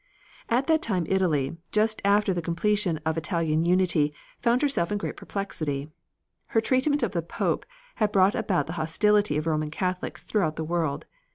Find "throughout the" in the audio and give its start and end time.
10.23-10.63